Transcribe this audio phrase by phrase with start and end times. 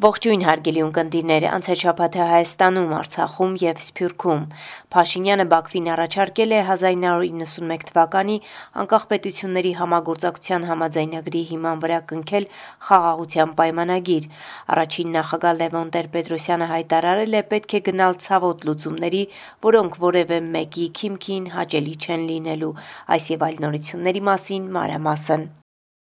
[0.00, 4.46] Ողջույն հարգելի ունկնդիրներ, անցեշապաթը Հայաստանում, Արցախում եւ Սփյուռքում։
[4.94, 8.38] Փաշինյանը Բաքվին առաջարկել է 1991 թվականի
[8.84, 12.48] անկախ պետությունների համագործակցության համաձայնագրի հիման վրա կնքել
[12.88, 14.32] խաղաղության պայմանագիր։
[14.72, 19.24] Առաջին նախագահ Լևոն Տեր-Պետրոսյանը հայտարարել է պետք է գնալ ցավոտ լուծումների,
[19.68, 22.76] որոնք որևէ մեկի քիմքին հաճելի չեն լինելու։
[23.20, 25.50] Այս եւ այլ նորությունների մասին մանրամասն։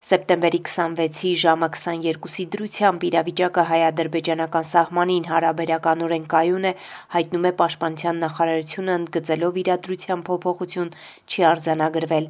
[0.06, 6.72] Սեպտեմբերի 26-ի ժամը 22-ի դրությամբ իրավիճակը հայ-ադրբեջանական սահմանին հարաբերականորեն կայուն է,
[7.14, 10.92] հայտնում է Պաշտպանության նախարարությունը ընդգծելով իրադրության փոփոխություն
[11.26, 12.28] չի արձանագրվել։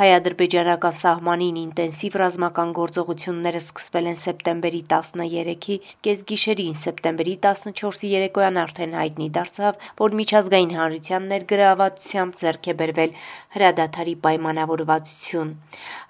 [0.00, 9.30] Հայ-ադրբեջանական սահմանին ինտենսիվ ռազմական գործողությունները սկսվել են սեպտեմբերի 13-ի կեսգիշերին, սեպտեմբերի 14-ի երեկոյան արդեն հայտնի
[9.40, 13.18] դարձավ, որ միջազգային հանրության ներգրավվածությամբ ձեռք է բերվել
[13.56, 15.52] հրադադարի պայմանավորվածություն։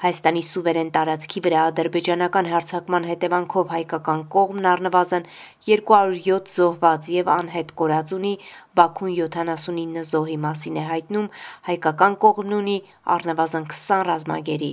[0.03, 5.29] Հայաստանի սուվերեն տարածքի վրա ադրբեջանական հարձակման հետևանքով հայկական կողմն առնվազն
[5.71, 8.35] 207 զոհված եւ անհետ կորած ունի,
[8.81, 11.31] Բաքուն 79 զոհի մասին է հայտնում,
[11.71, 12.81] հայկական կողմն ունի
[13.19, 14.73] առնվազն 20 ռազմագերի։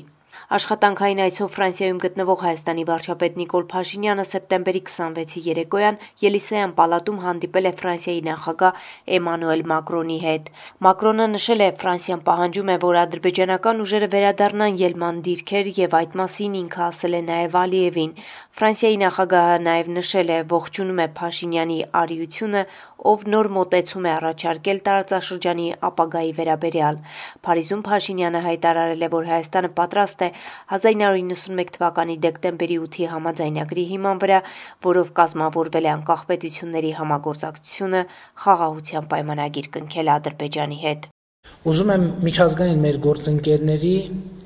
[0.53, 7.73] Աշխատանքային այցով Ֆրանսիայում գտնվող Հայաստանի վարչապետ Նիկոլ Փաշինյանը սեպտեմբերի 26-ի երեկոյան Ելիսեյան պալատում հանդիպել է
[7.81, 8.83] Ֆրանսիայի նախագահ
[9.17, 10.51] Էմանուել Մակրոնի հետ։
[10.87, 16.57] Մակրոնը նշել է, Ֆրանսիան պահանջում է, որ ադրբեջանական ուժերը վերադառնան ելման դիրքեր եւ այդ մասին
[16.63, 18.15] ինքը ասել է նաեւ Ալիևին։
[18.53, 22.61] Ֆրանսիայի նախագահը նաեւ նշել է, ողջունում է Փաշինյանի արիությունը,
[23.11, 26.99] ով նոր մոտեցում է առաջարկել տարածաշրջանի ապագայի վերաբերյալ։
[27.47, 30.29] Փարիզում Փաշինյանը հայտարարել է, որ Հայաստանը պատրաստ է
[30.77, 34.39] 1991 թվականի դեկտեմբերի 8-ի համաձայնագրի հիման վրա,
[34.89, 38.05] որով կազմավորվել է անկախ պետությունների համագործակցությունը,
[38.43, 41.09] խաղաղության պայմանագիր կնքել Ադրբեջանի հետ։
[41.69, 43.97] Ուզում եմ միջազգային մեր գործընկերների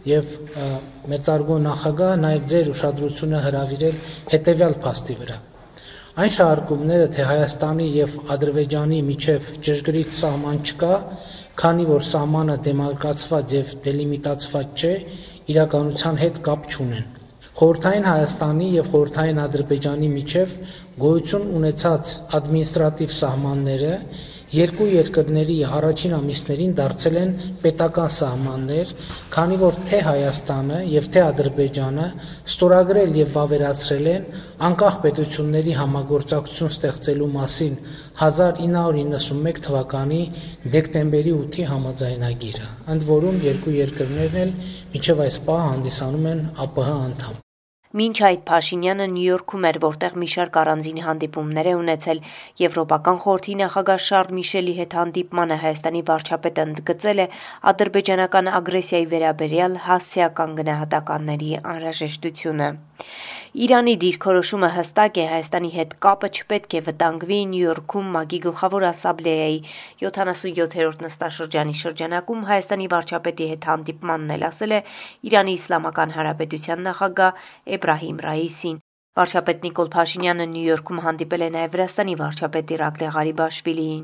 [0.07, 0.31] եւ
[1.11, 4.01] մեծարգո նախագահ նաեւ ձեր ուշադրությունը հրավիրել
[4.33, 5.37] հետեւյալ փաստի վրա։
[6.17, 10.93] Այն շարժումները, թե Հայաստանի եւ Ադրբեջանի միջև ճշգրիտ սահման չկա,
[11.57, 14.91] քանի որ սահմանը դեմարկացված եւ դելիմիտացված չէ,
[15.53, 17.07] իրականության հետ կապ չունեն։
[17.57, 20.51] Խորհրդային Հայաստանի եւ Խորհրդային Ադրբեջանի միջև
[21.01, 23.93] գոյություն ունեցած ադմինիստրատիվ սահմանները
[24.53, 27.31] երկու երկրների առաջին ամիսներին դարձել են
[27.63, 28.91] պետական սահմաններ,
[29.33, 32.05] քանի որ թե Հայաստանը եւ թե Ադրբեջանը
[32.51, 34.27] ստորագրել եւ վավերացրել են
[34.67, 37.75] անկախ պետությունների համագործակցություն ստեղծելու մասին
[38.27, 40.21] 1991 թվականի
[40.77, 44.55] դեկտեմբերի 8-ի համաձայնագիրը, ընդ որում երկու երկրներն էլ
[44.95, 47.43] մինչև այս պահ հանդիսանում են ԱՊՀ անդամ։
[47.97, 52.21] Մինչ այդ Փաշինյանը Նյու Յորքում էր, որտեղ մի շարք առանձին հանդիպումներ է ունեցել.
[52.61, 57.29] Եվրոպական խորհրդի նախագահ Շարլ Միշելի հետ հանդիպմանը Հայաստանի վարչապետը ընդգծել է
[57.73, 62.69] ադրբեջանական ագրեսիայի վերաբերյալ հասցեական գնահատականների անհրաժեշտությունը։
[63.65, 69.59] Իրանի դիրքորոշումը հստակ է, Հայաստանի հետ կապը չպետք է վտանգվի Նյու Յորքում ՄԱԳ-ի գլխավոր ասամբլեայի
[70.01, 74.81] 77-րդ նստաշրջանի շրջանակում Հայաստանի վարչապետի հետ հանդիպմանն էլ ասել է
[75.31, 77.47] Իրանի Իսլամական Հանրապետության նախագահ
[77.77, 78.83] Էբրահիմ Ռայիսին։
[79.17, 84.03] Վարչապետ Նիկոլ Փաշինյանը Նյու Յորքում հանդիպել է նաև Վրաստանի վարչապետ Իրակլի Ղարիբաշվիլիին։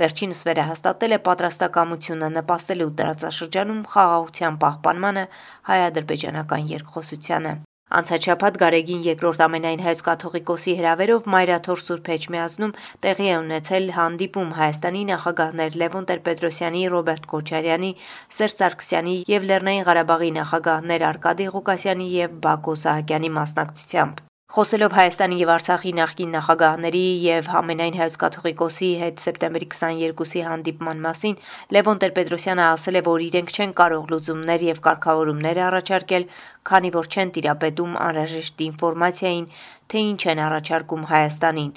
[0.00, 5.28] Վերջինս վերահաստատել է պատրաստակամությունը նպաստելու տարածաշրջանում խաղաղության պահպանմանը
[5.68, 7.56] հայ-ադրբեջանական երկխոսությանը։
[7.94, 12.74] Անցաչափած Գարեգին երկրորդ ամենայն հայոց կաթողիկոսի հրավերով Մայրաթոր Սուրբ Էջմիածնում
[13.06, 17.94] տեղի է ունեցել հանդիպում Հայաստանի նախագահներ Լևոն Տեր-Պետրոսյանի, Ռոբերտ Քոչարյանի,
[18.40, 25.48] Սերժ Սարգսյանի եւ Լեռնային Ղարաբաղի նախագահներ Արկադի Ղուկասյանի եւ Բակո Սահակյանի մասնակցությամբ։ Խոսելով Հայաստանի եւ
[25.50, 31.34] Արցախի նախկին նախագահների եւ ամենայն հայոց կաթողիկոսի հետ սեպտեմբերի 22-ի հանդիպման մասին
[31.74, 36.28] Լևոն Տեր-Պետրոսյանը ասել է, որ իրենք չեն կարող լուծումներ եւ կարգավորումներ առաջարկել,
[36.70, 39.48] քանի որ չեն տիրապետում անհրաժեշտ ինֆորմացիային,
[39.90, 41.70] թե ինչ են առաջարկում Հայաստանին,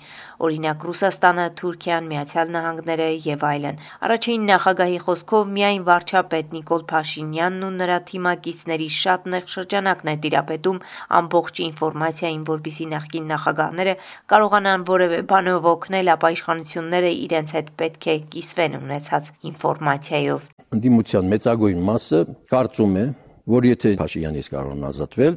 [0.47, 7.71] օրինակ Ռուսաստանը, Թուրքիան, Միացյալ Նահանգները եւ այլն։ Առաջին նախագահի խոսքով միայն վարչապետ Նիկոլ Փաշինյանն ու
[7.77, 10.81] նրա թիմակիցների շատ նեղ շրջանակն է տիրապետում
[11.19, 13.95] ամբողջ ինֆորմացիային, որբիսի նախկին նախագահները
[14.33, 20.47] կարողանան որևէ բանով օգնել, ապա իշխանությունները իրենց հետ պետք է կիսվեն ունեցած ինֆորմացիայով։
[20.77, 22.19] Ընդդիմության մեծագույն մասը
[22.51, 23.05] կարծում է,
[23.47, 25.35] որ եթե Փաշինյանից կարող ազատվել,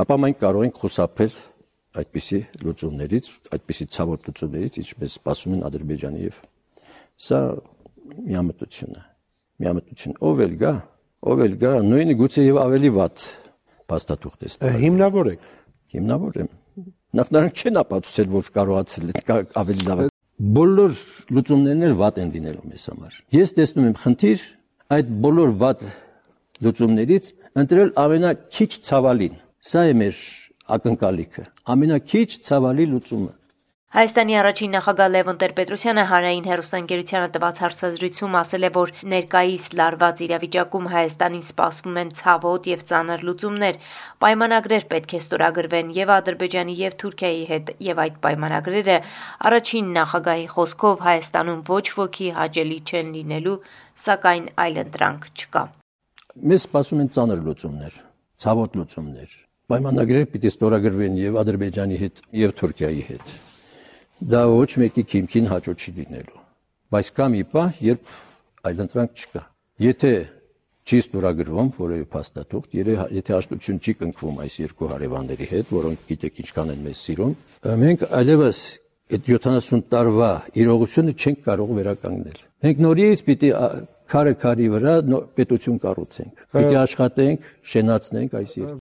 [0.00, 1.32] ապա մենք կարող ենք խուսափել
[1.98, 6.36] այդպիսի լուծումներից, այդպիսի ցավոտ լուծումներից, ինչպես սպասում են Ադրբեջանի եւ
[7.26, 7.40] սա
[8.30, 9.02] միամտություն է։
[9.60, 10.74] Միամտություն ով էլ գա,
[11.30, 13.26] ով էլ գա, նույնը գուցե եւ ավելի վատ
[13.90, 15.50] փաստաթուղթ է։ Հիմնավոր եք։
[15.90, 16.50] Հիմնավոր եմ։
[17.10, 20.02] Նախ նրանք չեն ապացուցել, որ կարողացել են ավելի լավ
[20.40, 20.92] բոլոր
[21.36, 24.44] լուծումներն էլ վատ են լինելու մեզ համար։ Ես տեսնում եմ խնդիր
[24.96, 25.82] այդ բոլոր վատ
[26.64, 27.26] լուծումներից
[27.60, 29.34] ընտրել ամենակիչ ցավալին։
[29.70, 30.22] Սա է մեր
[30.76, 31.44] ակնկալիքը։
[31.74, 33.34] Ամենակիչ ցավալի լուծումը։
[33.90, 40.86] Հայաստանի առաջին նախագահ Լևոն Տեր-Պետրոսյանը հանրային հերոստանգերությանը տված հարցազրույցում ասել է, որ ներկայիս լարված իրավիճակում
[40.92, 43.80] Հայաստանին սպասվում են ցավոտ եւ ծանր լուծումներ։
[44.22, 48.96] Պայմանագրեր պետք է ստորագրվեն եւ Ադրբեջանի եւ Թուրքիայի հետ, եւ այդ պայմանագրերը
[49.50, 53.58] առաջին նախագահի խոսքով Հայաստանում ոչ ոքի հաճելի չեն լինելու,
[54.06, 55.68] սակայն այլընտրանք չկա։
[56.46, 58.02] Մեզ սպասում են ծանր լուծումներ,
[58.38, 63.32] ցավոտ լուծումներ։ Պայմանագրեր պիտի ստորագրվեն եւ Ադրբեջանի հետ եւ Թուրքիայի հետ
[64.34, 66.42] դա ոչ մեկի քիմքին հաճո չի լինելու
[66.90, 68.14] բայց կա մի պահ երբ
[68.70, 69.42] այլընտրանք չկա
[69.84, 70.12] եթե
[70.90, 76.72] չի ստորագրվում որևէ փաստաթուղթ եթե հաշտություն չի կնքվում այս երկու հարևանների հետ որոնք գիտեք ինչքան
[76.74, 77.34] են մեզ սիրում
[77.84, 78.60] մենք այլևս
[79.10, 80.30] այդ 70 տարվա
[80.64, 83.50] իրողությունը չենք կարող վերականգնել մենք նորից պիտի
[84.10, 84.94] քարը քարի վրա
[85.38, 88.89] պետություն կառուցենք պիտի աշխատենք շենացնենք այս երկիրը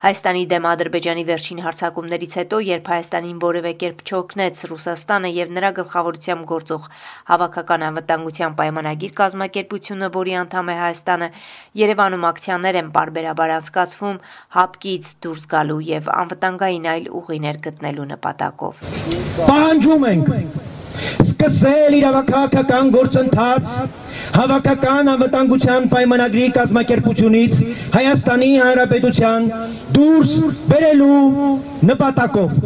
[0.00, 6.46] Հայաստանի դեմ Ադրբեջանի վերջին հարձակումներից հետո, երբ Հայաստանին որևէ կերպ չօգնեց Ռուսաստանը եւ նրա գլխավորությամբ
[6.52, 6.86] գործող
[7.32, 11.30] Հավաքական անվտանգության պայմանագիր կազմակերպությունը, որի անդամ է Հայաստանը,
[11.84, 14.18] Երևանում ակցիաներ են բարբերաբար անցկացվում
[14.56, 18.84] հապկից դուրս գալու եւ անվտանգային այլ ուղիներ գտնելու նպատակով։
[19.52, 20.36] Պահանջում ենք
[21.24, 23.74] սկսել իրավաքաղաքական գործընթաց
[24.36, 27.60] հավաքական անվտանգության պայմանագրի կազմակերպությունից
[27.96, 29.50] Հայաստանի Հանրապետության
[29.98, 30.34] դուրս
[30.72, 31.20] բերելու
[31.92, 32.58] նպատակով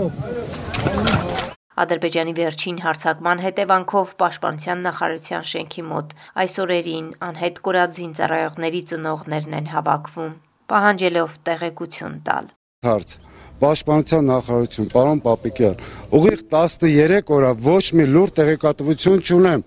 [1.84, 6.14] Ադրբեջանի վերջին հարձակման հետևանքով Պաշտպանության նախարարության շենքի մոտ
[6.44, 10.32] այսօրերին անհետ կորած զինծառայողների ծնողներն են հավաքվում,
[10.75, 12.52] պահանջելով տեղեկություն տալ։
[12.87, 13.19] Հարց
[13.62, 15.84] Պաշտպանության նախարարություն, պարոն Պապիկյան,
[16.18, 19.62] ուղիղ 13 օր ոչ մի լուր տեղեկատվություն չունեմ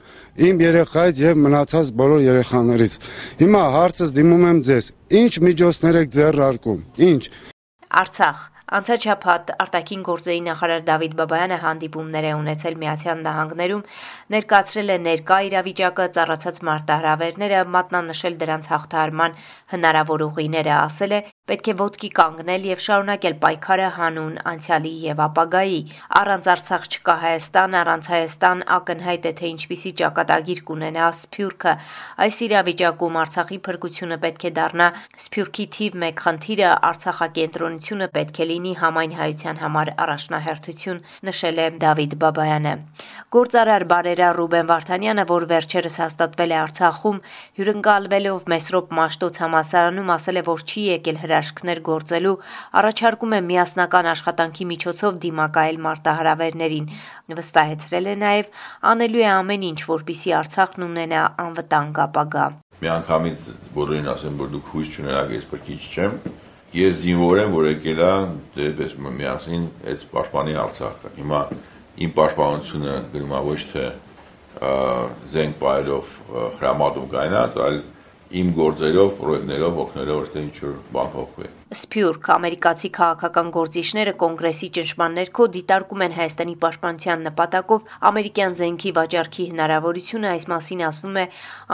[0.48, 3.00] իմ երեխայից եւ մնացած բոլոր երեխաներից։
[3.40, 4.92] Հիմա հարցս դիմում եմ ձեզ.
[5.22, 7.24] ինչ միջոցներ եք ձեռնարկում։ Ինչ։
[7.88, 8.38] Արցախ
[8.68, 13.86] Անցած շաբաթ արտաքին գործերի նախարար Դավիթ Բաբայանը հանդիպումներ է ունեցել Միացյալ Նահանգներում,
[14.36, 19.40] ներկայացրել է ներկա իրավիճակը, ծառացած մարտահրավերները, մատնանշել դրանց հաղթահարման
[19.72, 25.78] հնարավոր ուղիները, ասել է, պետք է ոտքի կանգնել եւ շարունակել պայքարը հանուն անցյալի եւ ապագայի։
[26.20, 31.74] Առանց Արցախ չկա Հայաստան, առանց Հայաստան ակնհայտ է թե ինչպիսի ճակատագիր կունենա Սփյուռքը։
[32.28, 34.88] Այս իրավիճակում Արցախի փրկությունը պետք է դառնա
[35.28, 41.02] Սփյուռքի թիվ 1 խնդիրը, Արցախակենտրոնությունը պետք է լինի համայն հայության համար առաջնահերթություն,
[41.32, 42.76] նշել է Դավիթ Բաբայանը։
[43.38, 47.18] Գործարար բարերա Ռուբեն Վարդանյանը, որ վերջերս հաստատվել է Արցախում,
[47.58, 52.36] հյուրընկալվելով Մեսրոպ Մաշտոց համասարանում ասել է, որ չի եկել հրաշքներ գործելու,
[52.82, 56.88] առաջարկում է միասնական աշխատանքի միջոցով դիմակայել մարտահրավերներին։
[57.38, 58.50] Վստահեցրել է նաև
[58.92, 62.46] անելու է ամեն ինչ, որպիսի Արցախն ունենա անվտանգ ապագա։
[62.78, 63.48] Միանգամից
[63.78, 66.18] բոլորին ասեմ, որ դուք հույս չունենաք, ես բրկիչ չեմ,
[66.78, 68.12] ես զինվոր եմ, որ եկել է
[68.58, 69.64] դե պես միասին
[69.94, 71.42] այդ պաշտպանի Արցախը։ Հիմա
[71.98, 73.86] իմ պաշտպանությունը գրում է ոչ թե
[75.34, 76.14] զենք բայելով
[76.58, 77.80] հրամատում կայնած, այլ
[78.28, 82.28] իմ գործերով, պրոյեկտներով օգնելով ըստ ինչ որ բան փոխվի։ Սփյուռք.
[82.32, 90.30] Ամերիկացի քաղաքական գործիչները կոնգրեսի ճնշման ներքո դիտարկում են Հայաստանի պաշտպանության նպատակով ամերիկյան զենքի վաճառքի հնարավորությունը,
[90.32, 91.26] այս մասին ասվում է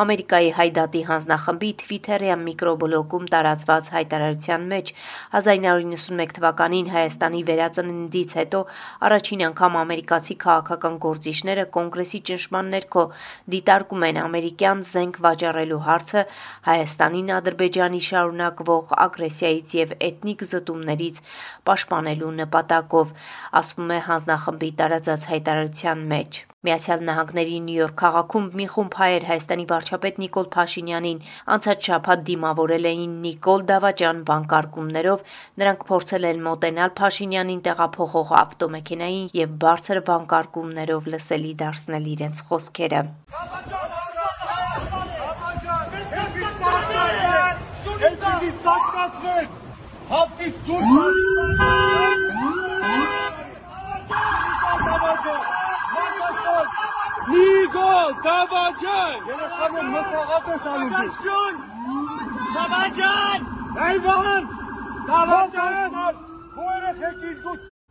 [0.03, 4.89] Ամերիկայի Հայդատի հանձնախմբի Twitter-յան միկրոբլոգում տարածված հայտարարության մեջ
[5.37, 8.63] 1991 թվականին Հայաստանի վերածննդից հետո
[9.05, 13.05] առաջին անգամ ամերիկացի քաղաքական գործիչները կոնգրեսի ճնշման ներքո
[13.53, 16.27] դիտարկում են ամերիկյան զենք վաճառելու հարցը
[16.71, 21.21] Հայաստանին Ադրբեջանի շարունակվող ագրեսիայից եւ էթնիկ զտումներից
[21.69, 23.13] պաշտպանելու նպատակով,
[23.63, 29.63] ասվում է հանձնախմբի տարածած հայտարարության մեջ։ Միացյալ Նահանգների Նյու Յորք քաղաքում մի խումբ հայեր Հայաստանի
[29.71, 31.17] վարչապետ Նիկոլ Փաշինյանին
[31.55, 35.25] անցած շաբաթ դիմավորել էին Նիկոլ Դավաճան բանկարկումներով,
[35.63, 43.03] նրանք փորձել են մոտենալ Փաշինյանին տեղափոխող ավտոմեքենային եւ բարձր բանկարկումներով լսելի դարձնել իրենց խոսքերը։
[43.35, 43.93] Դավաճան,
[44.63, 45.05] Նիգոլ
[48.63, 49.72] Դավաճան
[50.09, 50.81] Hafif dur.
[57.29, 59.25] Nigol Dabacan.
[59.25, 61.11] Gelişmenin mesafete salındı.
[62.55, 63.39] Dabacan.
[63.89, 64.41] Eyvallah.
[65.07, 65.93] Dabacan.
[65.93, 66.15] Dabacan.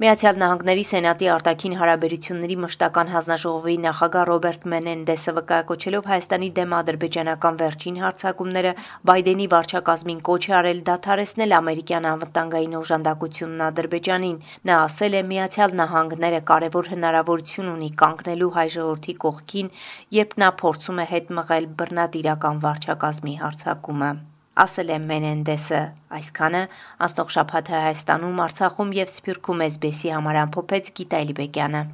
[0.03, 8.01] Միացյալ Նահանգների Սենատի արտաքին հարաբերությունների մշտական հանձնաժողովի նախագահ Ռոբերտ Մենենդեսը վկայակոչելով Հայաստանի դեմ ադրբեջանական վերջին
[8.05, 8.73] հարձակումները
[9.11, 14.43] Բայդենի վարչակազմին կոչ է արել դադարեցնել ամերիկյան անվտանգային օժանդակությունն Ադրբեջանին։
[14.73, 19.73] Նա ասել է Միացյալ Նահանգները կարևոր հնարավորություն ունի կանգնելու հայ ժողովրդի կողքին,
[20.19, 24.13] երբ նա փորձում է հետ մղել բռնատիրական վարչակազմի հարձակումը
[24.61, 25.81] ասել է Մենենդեսը։
[26.19, 26.63] Այսքանը
[27.07, 31.85] անցնող շաբաթը Հայաստանում, Արցախում եւ Սփյուռքում էսբեսի համար ամփոփեց Գիտա Իլբեկյանը։